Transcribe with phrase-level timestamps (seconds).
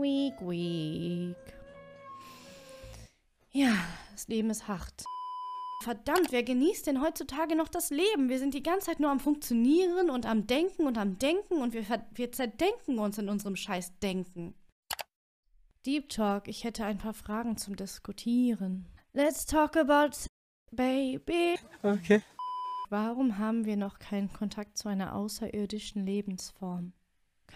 [0.00, 1.36] Weak, weak.
[3.52, 3.76] Ja,
[4.12, 5.04] das Leben ist hart.
[5.82, 8.30] Verdammt, wer genießt denn heutzutage noch das Leben?
[8.30, 11.74] Wir sind die ganze Zeit nur am Funktionieren und am Denken und am Denken und
[11.74, 11.84] wir,
[12.14, 14.54] wir zerdenken uns in unserem scheiß Denken.
[15.84, 18.86] Deep Talk, ich hätte ein paar Fragen zum Diskutieren.
[19.12, 20.16] Let's talk about
[20.70, 21.58] baby.
[21.82, 22.22] Okay.
[22.88, 26.94] Warum haben wir noch keinen Kontakt zu einer außerirdischen Lebensform?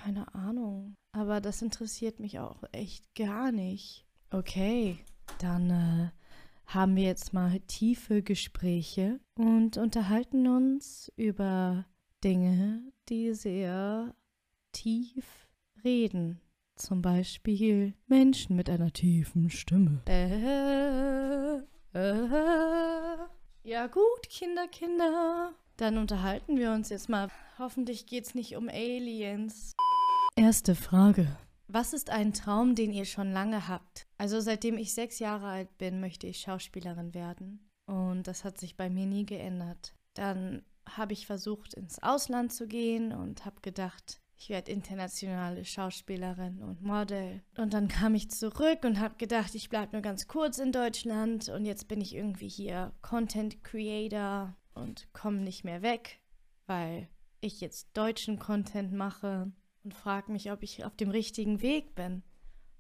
[0.05, 0.97] Keine Ahnung.
[1.13, 4.05] Aber das interessiert mich auch echt gar nicht.
[4.31, 4.99] Okay,
[5.39, 6.11] dann äh,
[6.67, 11.87] haben wir jetzt mal tiefe Gespräche und unterhalten uns über
[12.23, 14.15] Dinge, die sehr
[14.73, 15.49] tief
[15.83, 16.39] reden.
[16.77, 20.03] Zum Beispiel Menschen mit einer tiefen Stimme.
[20.07, 21.61] Äh,
[21.95, 23.19] äh.
[23.63, 25.55] Ja gut, Kinder, Kinder.
[25.79, 27.29] Dann unterhalten wir uns jetzt mal.
[27.59, 29.75] Hoffentlich geht's nicht um Aliens.
[30.37, 31.29] Erste Frage.
[31.69, 34.09] Was ist ein Traum, den ihr schon lange habt?
[34.19, 37.71] Also seitdem ich sechs Jahre alt bin, möchte ich Schauspielerin werden.
[37.87, 39.95] Und das hat sich bei mir nie geändert.
[40.15, 46.63] Dann habe ich versucht, ins Ausland zu gehen und habe gedacht, ich werde internationale Schauspielerin
[46.63, 47.43] und Model.
[47.57, 51.49] Und dann kam ich zurück und habe gedacht, ich bleibe nur ganz kurz in Deutschland
[51.49, 56.21] und jetzt bin ich irgendwie hier Content Creator und komme nicht mehr weg,
[56.67, 57.09] weil
[57.41, 59.53] ich jetzt deutschen Content mache
[59.85, 62.23] und frage mich, ob ich auf dem richtigen Weg bin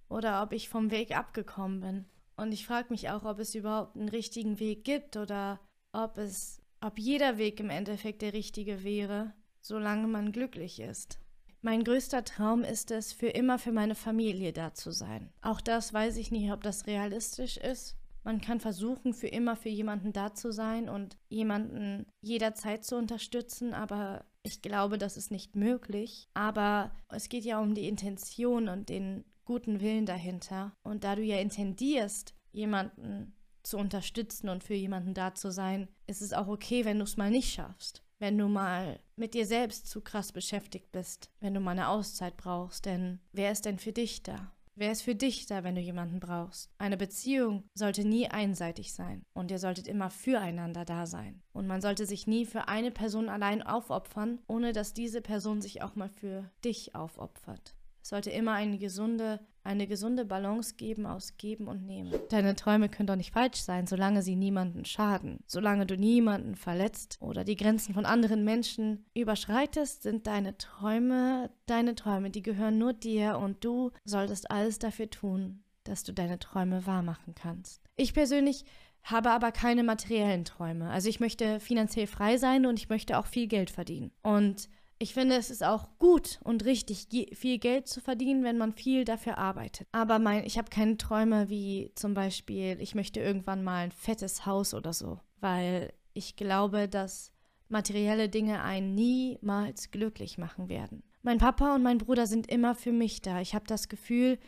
[0.09, 2.05] oder ob ich vom Weg abgekommen bin.
[2.37, 5.61] Und ich frage mich auch, ob es überhaupt einen richtigen Weg gibt oder
[5.93, 11.21] ob es, ob jeder Weg im Endeffekt der richtige wäre, solange man glücklich ist.
[11.61, 15.33] Mein größter Traum ist es, für immer für meine Familie da zu sein.
[15.41, 17.97] Auch das weiß ich nicht, ob das realistisch ist.
[18.23, 23.75] Man kann versuchen, für immer für jemanden da zu sein und jemanden jederzeit zu unterstützen,
[23.75, 26.29] aber ich glaube, das ist nicht möglich.
[26.35, 30.77] Aber es geht ja um die Intention und den guten Willen dahinter.
[30.85, 33.35] Und da du ja intendierst, jemanden
[33.65, 37.17] zu unterstützen und für jemanden da zu sein, ist es auch okay, wenn du es
[37.17, 41.61] mal nicht schaffst wenn du mal mit dir selbst zu krass beschäftigt bist, wenn du
[41.61, 42.87] mal eine Auszeit brauchst.
[42.87, 44.53] Denn wer ist denn für dich da?
[44.77, 46.69] Wer ist für dich da, wenn du jemanden brauchst?
[46.79, 51.43] Eine Beziehung sollte nie einseitig sein und ihr solltet immer füreinander da sein.
[51.53, 55.83] Und man sollte sich nie für eine Person allein aufopfern, ohne dass diese Person sich
[55.83, 57.77] auch mal für dich aufopfert.
[58.03, 62.13] Es sollte immer eine gesunde, eine gesunde Balance geben aus Geben und Nehmen.
[62.29, 65.39] Deine Träume können doch nicht falsch sein, solange sie niemanden schaden.
[65.47, 71.95] Solange du niemanden verletzt oder die Grenzen von anderen Menschen überschreitest, sind deine Träume deine
[71.95, 72.31] Träume.
[72.31, 77.35] Die gehören nur dir und du solltest alles dafür tun, dass du deine Träume wahrmachen
[77.35, 77.83] kannst.
[77.97, 78.65] Ich persönlich
[79.03, 80.91] habe aber keine materiellen Träume.
[80.91, 84.13] Also ich möchte finanziell frei sein und ich möchte auch viel Geld verdienen.
[84.23, 84.69] Und
[84.99, 89.05] ich finde, es ist auch gut und richtig, viel Geld zu verdienen, wenn man viel
[89.05, 89.89] dafür arbeitet.
[89.93, 94.47] Aber mein, ich habe keine Träume wie zum Beispiel, ich möchte irgendwann mal ein fettes
[94.47, 97.33] Haus oder so, weil ich glaube, dass
[97.69, 101.03] materielle Dinge einen niemals glücklich machen werden.
[101.23, 103.41] Mein Papa und mein Bruder sind immer für mich da.
[103.41, 104.39] Ich habe das Gefühl,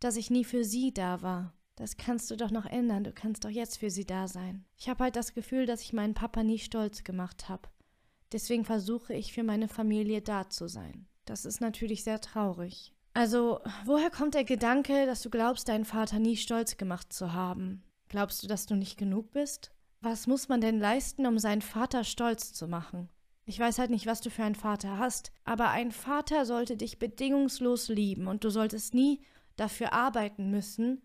[0.00, 1.54] dass ich nie für sie da war.
[1.76, 3.04] Das kannst du doch noch ändern.
[3.04, 4.64] Du kannst doch jetzt für sie da sein.
[4.76, 7.68] Ich habe halt das Gefühl, dass ich meinen Papa nie stolz gemacht habe.
[8.32, 11.06] Deswegen versuche ich für meine Familie da zu sein.
[11.24, 12.92] Das ist natürlich sehr traurig.
[13.14, 17.82] Also, woher kommt der Gedanke, dass du glaubst, deinen Vater nie stolz gemacht zu haben?
[18.08, 19.70] Glaubst du, dass du nicht genug bist?
[20.00, 23.08] Was muss man denn leisten, um seinen Vater stolz zu machen?
[23.46, 26.98] Ich weiß halt nicht, was du für einen Vater hast, aber ein Vater sollte dich
[26.98, 29.20] bedingungslos lieben und du solltest nie
[29.56, 31.00] dafür arbeiten müssen,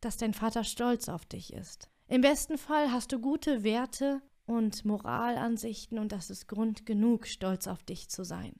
[0.00, 1.90] dass dein Vater stolz auf dich ist.
[2.06, 7.66] Im besten Fall hast du gute Werte und Moralansichten und das ist Grund genug, stolz
[7.66, 8.54] auf dich zu sein.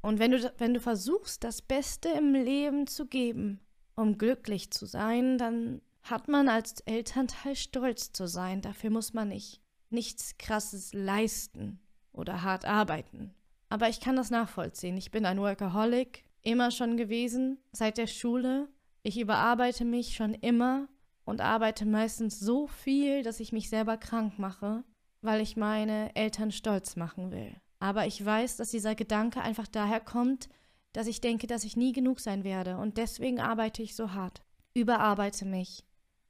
[0.00, 3.60] Und wenn du, wenn du versuchst, das Beste im Leben zu geben,
[3.94, 8.60] um glücklich zu sein, dann hat man als Elternteil stolz zu sein.
[8.60, 11.78] Dafür muss man nicht nichts Krasses leisten
[12.12, 13.34] oder hart arbeiten.
[13.68, 14.96] Aber ich kann das nachvollziehen.
[14.96, 18.68] Ich bin ein Workaholic, immer schon gewesen, seit der Schule.
[19.02, 20.88] Ich überarbeite mich schon immer
[21.24, 24.82] und arbeite meistens so viel, dass ich mich selber krank mache
[25.22, 27.54] weil ich meine Eltern stolz machen will.
[27.78, 30.48] Aber ich weiß, dass dieser Gedanke einfach daher kommt,
[30.92, 34.42] dass ich denke, dass ich nie genug sein werde und deswegen arbeite ich so hart,
[34.74, 35.84] überarbeite mich.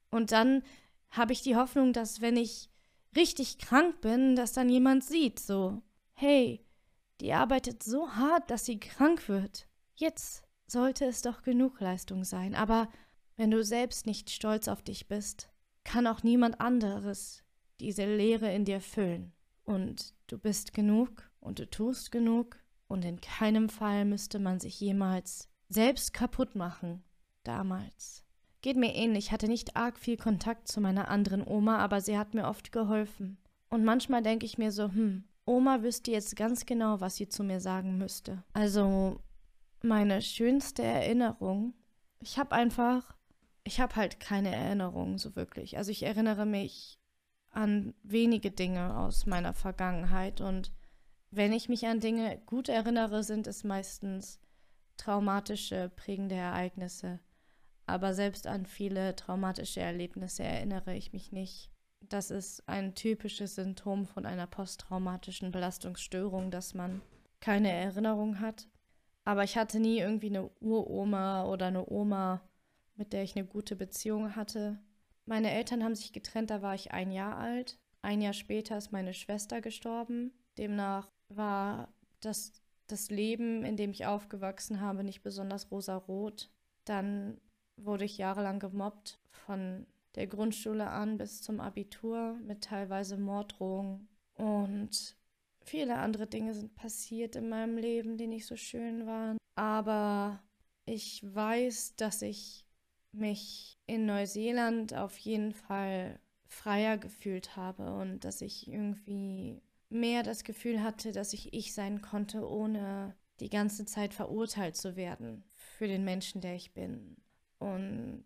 [0.09, 0.63] Und dann
[1.09, 2.69] habe ich die Hoffnung, dass wenn ich
[3.15, 5.81] richtig krank bin, dass dann jemand sieht, so,
[6.13, 6.65] hey,
[7.21, 9.67] die arbeitet so hart, dass sie krank wird.
[9.95, 12.89] Jetzt sollte es doch genug Leistung sein, aber
[13.35, 15.49] wenn du selbst nicht stolz auf dich bist,
[15.83, 17.42] kann auch niemand anderes
[17.83, 19.33] diese Leere in dir füllen.
[19.65, 22.57] Und du bist genug und du tust genug
[22.87, 27.03] und in keinem Fall müsste man sich jemals selbst kaputt machen,
[27.43, 28.23] damals.
[28.61, 32.33] Geht mir ähnlich, hatte nicht arg viel Kontakt zu meiner anderen Oma, aber sie hat
[32.33, 33.37] mir oft geholfen.
[33.69, 37.43] Und manchmal denke ich mir so, hm, Oma wüsste jetzt ganz genau, was sie zu
[37.43, 38.43] mir sagen müsste.
[38.53, 39.19] Also
[39.81, 41.73] meine schönste Erinnerung,
[42.21, 43.15] ich habe einfach,
[43.65, 45.77] ich habe halt keine Erinnerung so wirklich.
[45.77, 46.99] Also ich erinnere mich
[47.53, 50.71] an wenige Dinge aus meiner Vergangenheit und
[51.31, 54.39] wenn ich mich an Dinge gut erinnere, sind es meistens
[54.97, 57.19] traumatische, prägende Ereignisse.
[57.87, 61.71] Aber selbst an viele traumatische Erlebnisse erinnere ich mich nicht.
[62.01, 67.01] Das ist ein typisches Symptom von einer posttraumatischen Belastungsstörung, dass man
[67.39, 68.67] keine Erinnerung hat.
[69.25, 72.41] Aber ich hatte nie irgendwie eine Uroma oder eine Oma,
[72.95, 74.77] mit der ich eine gute Beziehung hatte.
[75.25, 77.79] Meine Eltern haben sich getrennt, da war ich ein Jahr alt.
[78.01, 80.33] Ein Jahr später ist meine Schwester gestorben.
[80.57, 82.51] Demnach war das,
[82.87, 86.49] das Leben, in dem ich aufgewachsen habe, nicht besonders rosarot.
[86.83, 87.39] Dann
[87.77, 94.07] wurde ich jahrelang gemobbt von der Grundschule an bis zum Abitur mit teilweise Morddrohungen.
[94.35, 95.15] Und
[95.61, 99.37] viele andere Dinge sind passiert in meinem Leben, die nicht so schön waren.
[99.55, 100.43] Aber
[100.85, 102.65] ich weiß, dass ich
[103.13, 110.43] mich in Neuseeland auf jeden Fall freier gefühlt habe und dass ich irgendwie mehr das
[110.43, 115.43] Gefühl hatte, dass ich ich sein konnte, ohne die ganze Zeit verurteilt zu werden
[115.77, 117.17] für den Menschen, der ich bin.
[117.59, 118.25] Und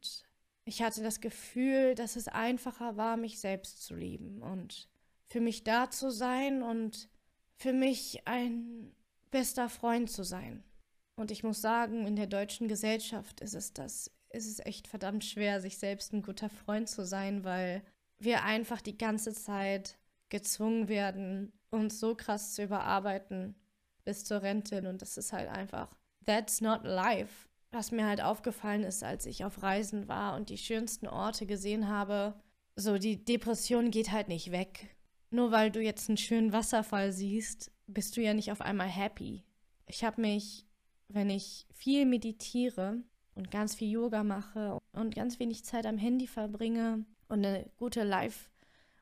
[0.66, 4.90] ich hatte das Gefühl, dass es einfacher war, mich selbst zu lieben und
[5.26, 7.10] für mich da zu sein und
[7.56, 8.92] für mich ein
[9.32, 10.64] bester Freund zu sein.
[11.16, 15.24] Und ich muss sagen, in der deutschen Gesellschaft ist es das, ist es echt verdammt
[15.24, 17.84] schwer, sich selbst ein guter Freund zu sein, weil
[18.20, 19.98] wir einfach die ganze Zeit
[20.30, 23.56] gezwungen werden, uns so krass zu überarbeiten
[24.04, 24.88] bis zur Rente.
[24.88, 25.96] Und das ist halt einfach,
[26.26, 27.48] that's not life.
[27.72, 31.88] Was mir halt aufgefallen ist, als ich auf Reisen war und die schönsten Orte gesehen
[31.88, 32.34] habe,
[32.76, 34.96] so die Depression geht halt nicht weg.
[35.30, 39.44] Nur weil du jetzt einen schönen Wasserfall siehst, bist du ja nicht auf einmal happy.
[39.86, 40.66] Ich habe mich,
[41.10, 43.04] wenn ich viel meditiere
[43.38, 48.04] und ganz viel Yoga mache und ganz wenig Zeit am Handy verbringe und eine gute
[48.04, 48.50] Life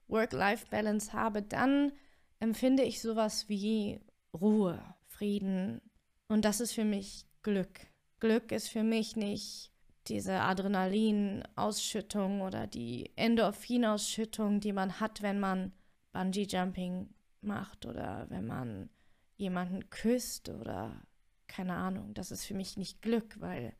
[0.07, 1.91] Work-Life-Balance habe, dann
[2.39, 3.99] empfinde ich sowas wie
[4.33, 5.81] Ruhe, Frieden.
[6.27, 7.87] Und das ist für mich Glück.
[8.19, 9.71] Glück ist für mich nicht
[10.07, 15.73] diese Adrenalin-Ausschüttung oder die Endorphin-Ausschüttung, die man hat, wenn man
[16.13, 17.09] Bungee-Jumping
[17.41, 18.89] macht oder wenn man
[19.37, 21.01] jemanden küsst oder
[21.47, 22.13] keine Ahnung.
[22.13, 23.73] Das ist für mich nicht Glück, weil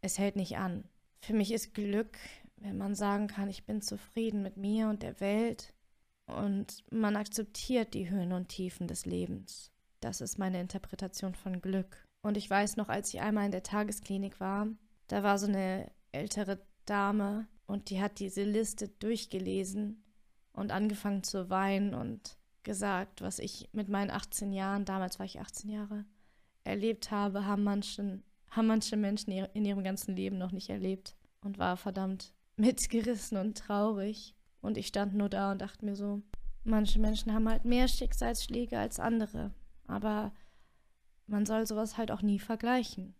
[0.00, 0.84] es hält nicht an.
[1.20, 2.18] Für mich ist Glück,
[2.56, 5.74] wenn man sagen kann, ich bin zufrieden mit mir und der Welt
[6.26, 9.70] und man akzeptiert die Höhen und Tiefen des Lebens.
[10.00, 12.04] Das ist meine Interpretation von Glück.
[12.22, 14.68] Und ich weiß noch, als ich einmal in der Tagesklinik war,
[15.06, 20.02] da war so eine ältere Dame und die hat diese Liste durchgelesen
[20.52, 25.40] und angefangen zu weinen und gesagt, was ich mit meinen 18 Jahren, damals war ich
[25.40, 26.04] 18 Jahre,
[26.64, 28.20] erlebt habe, haben manche,
[28.56, 33.58] haben manche Menschen in ihrem ganzen Leben noch nicht erlebt und war verdammt mitgerissen und
[33.58, 34.34] traurig.
[34.62, 36.22] Und ich stand nur da und dachte mir so,
[36.64, 39.52] manche Menschen haben halt mehr Schicksalsschläge als andere.
[39.86, 40.32] Aber
[41.26, 43.14] man soll sowas halt auch nie vergleichen.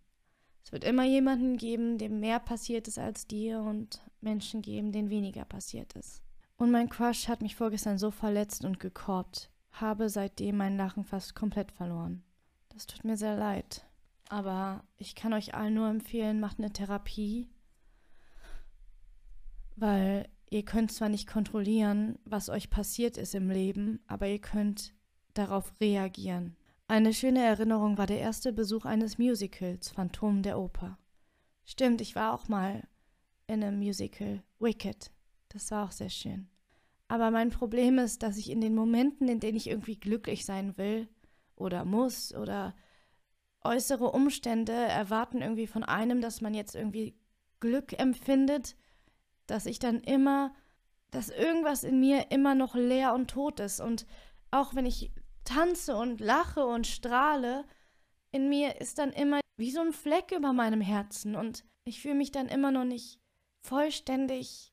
[0.64, 5.10] Es wird immer jemanden geben, dem mehr passiert ist als dir und Menschen geben, denen
[5.10, 6.22] weniger passiert ist.
[6.56, 11.34] Und mein Crush hat mich vorgestern so verletzt und gekorbt, habe seitdem mein Lachen fast
[11.36, 12.24] komplett verloren.
[12.70, 13.86] Das tut mir sehr leid.
[14.28, 17.48] Aber ich kann euch allen nur empfehlen, macht eine Therapie
[19.76, 24.94] weil ihr könnt zwar nicht kontrollieren, was euch passiert ist im Leben, aber ihr könnt
[25.34, 26.56] darauf reagieren.
[26.88, 30.98] Eine schöne Erinnerung war der erste Besuch eines Musicals, Phantom der Oper.
[31.64, 32.86] Stimmt, ich war auch mal
[33.46, 35.10] in einem Musical, Wicked.
[35.48, 36.48] Das war auch sehr schön.
[37.08, 40.76] Aber mein Problem ist, dass ich in den Momenten, in denen ich irgendwie glücklich sein
[40.78, 41.08] will
[41.54, 42.74] oder muss oder
[43.66, 47.18] äußere Umstände erwarten irgendwie von einem, dass man jetzt irgendwie
[47.60, 48.76] Glück empfindet,
[49.46, 50.54] dass ich dann immer,
[51.10, 53.80] dass irgendwas in mir immer noch leer und tot ist.
[53.80, 54.06] Und
[54.50, 55.12] auch wenn ich
[55.44, 57.64] tanze und lache und strahle,
[58.32, 62.16] in mir ist dann immer wie so ein Fleck über meinem Herzen und ich fühle
[62.16, 63.20] mich dann immer noch nicht
[63.62, 64.72] vollständig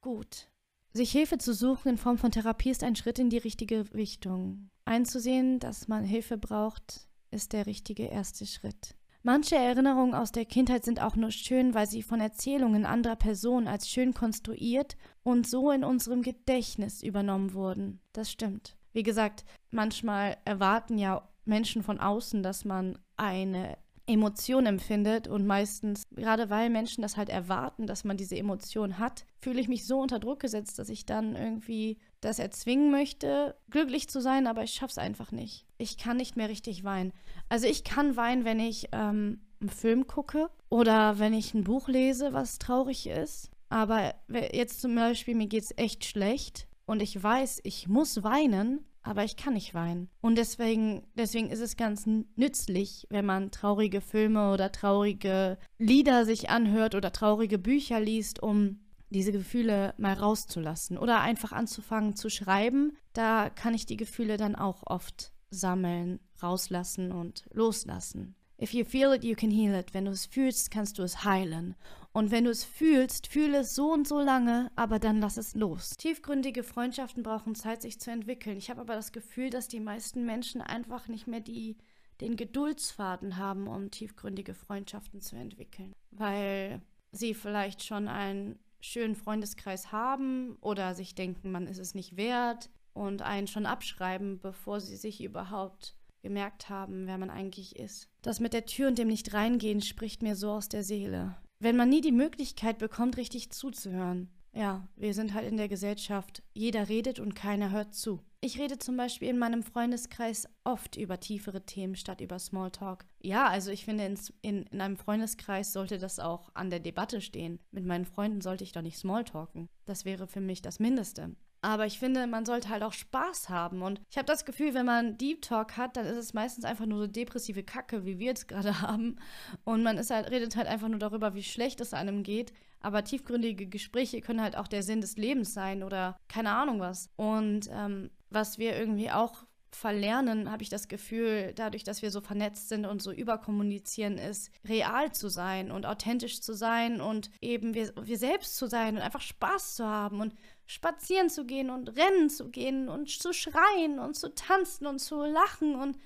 [0.00, 0.48] gut.
[0.92, 4.70] Sich Hilfe zu suchen in Form von Therapie ist ein Schritt in die richtige Richtung.
[4.84, 8.96] Einzusehen, dass man Hilfe braucht, ist der richtige erste Schritt.
[9.22, 13.66] Manche Erinnerungen aus der Kindheit sind auch nur schön, weil sie von Erzählungen anderer Personen
[13.66, 18.00] als schön konstruiert und so in unserem Gedächtnis übernommen wurden.
[18.12, 18.76] Das stimmt.
[18.92, 26.04] Wie gesagt, manchmal erwarten ja Menschen von außen, dass man eine Emotion empfindet und meistens,
[26.12, 29.98] gerade weil Menschen das halt erwarten, dass man diese Emotion hat, fühle ich mich so
[29.98, 34.72] unter Druck gesetzt, dass ich dann irgendwie das erzwingen möchte, glücklich zu sein, aber ich
[34.72, 35.66] schaffe es einfach nicht.
[35.78, 37.12] Ich kann nicht mehr richtig weinen.
[37.48, 41.88] Also ich kann weinen, wenn ich ähm, einen Film gucke oder wenn ich ein Buch
[41.88, 43.50] lese, was traurig ist.
[43.68, 44.14] Aber
[44.52, 49.24] jetzt zum Beispiel, mir geht es echt schlecht und ich weiß, ich muss weinen, aber
[49.24, 50.08] ich kann nicht weinen.
[50.20, 56.50] Und deswegen, deswegen ist es ganz nützlich, wenn man traurige Filme oder traurige Lieder sich
[56.50, 62.96] anhört oder traurige Bücher liest, um diese Gefühle mal rauszulassen oder einfach anzufangen zu schreiben.
[63.12, 68.34] Da kann ich die Gefühle dann auch oft sammeln, rauslassen und loslassen.
[68.60, 69.92] If you feel it, you can heal it.
[69.92, 71.74] Wenn du es fühlst, kannst du es heilen.
[72.12, 75.54] Und wenn du es fühlst, fühle es so und so lange, aber dann lass es
[75.54, 75.90] los.
[75.98, 78.56] Tiefgründige Freundschaften brauchen Zeit, sich zu entwickeln.
[78.56, 81.76] Ich habe aber das Gefühl, dass die meisten Menschen einfach nicht mehr die,
[82.22, 85.92] den Geduldsfaden haben, um tiefgründige Freundschaften zu entwickeln.
[86.10, 86.80] Weil
[87.12, 92.70] sie vielleicht schon einen schönen Freundeskreis haben oder sich denken, man ist es nicht wert
[92.92, 98.08] und einen schon abschreiben, bevor sie sich überhaupt gemerkt haben, wer man eigentlich ist.
[98.22, 101.36] Das mit der Tür und dem nicht reingehen spricht mir so aus der Seele.
[101.58, 104.28] Wenn man nie die Möglichkeit bekommt, richtig zuzuhören.
[104.52, 106.42] Ja, wir sind halt in der Gesellschaft.
[106.54, 108.22] Jeder redet und keiner hört zu.
[108.46, 113.04] Ich rede zum Beispiel in meinem Freundeskreis oft über tiefere Themen statt über Smalltalk.
[113.20, 117.20] Ja, also ich finde, in, in, in einem Freundeskreis sollte das auch an der Debatte
[117.20, 117.58] stehen.
[117.72, 119.68] Mit meinen Freunden sollte ich doch nicht Smalltalken.
[119.84, 121.34] Das wäre für mich das Mindeste.
[121.60, 123.82] Aber ich finde, man sollte halt auch Spaß haben.
[123.82, 126.86] Und ich habe das Gefühl, wenn man Deep Talk hat, dann ist es meistens einfach
[126.86, 129.16] nur so depressive Kacke, wie wir jetzt gerade haben.
[129.64, 132.52] Und man ist halt, redet halt einfach nur darüber, wie schlecht es einem geht.
[132.78, 137.10] Aber tiefgründige Gespräche können halt auch der Sinn des Lebens sein oder keine Ahnung was.
[137.16, 142.20] Und ähm, was wir irgendwie auch verlernen, habe ich das Gefühl, dadurch, dass wir so
[142.20, 147.72] vernetzt sind und so überkommunizieren, ist, real zu sein und authentisch zu sein und eben
[147.72, 150.34] wir, wir selbst zu sein und einfach Spaß zu haben und
[150.66, 155.24] spazieren zu gehen und rennen zu gehen und zu schreien und zu tanzen und zu
[155.24, 155.96] lachen und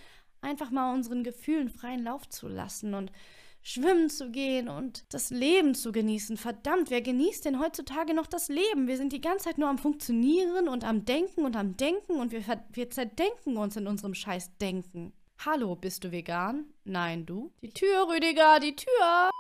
[0.41, 2.95] einfach mal unseren Gefühlen freien Lauf zu lassen.
[2.95, 3.11] Und
[3.63, 6.37] schwimmen zu gehen und das Leben zu genießen.
[6.37, 8.89] Verdammt, wer genießt denn heutzutage noch das Leben?
[8.89, 12.33] Wir sind die ganze Zeit nur am Funktionieren und am Denken und am Denken und
[12.33, 15.13] wir, wir zerdenken uns in unserem scheiß Denken.
[15.45, 16.67] Hallo, bist du vegan?
[16.85, 17.53] Nein, du?
[17.63, 19.31] Die Tür, Rüdiger, die Tür!